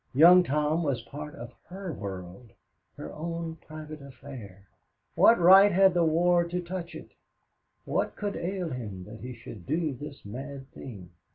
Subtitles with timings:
[0.15, 2.53] Young Tom was part of her world
[2.97, 4.67] her own private affair.
[5.13, 7.11] What right had the war to touch it?
[7.85, 11.11] What could ail him that he should do this mad thing?